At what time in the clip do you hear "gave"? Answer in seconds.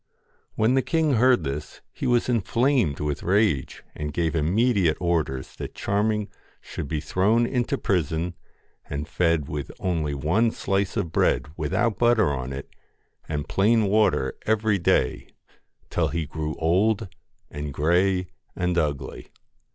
4.11-4.35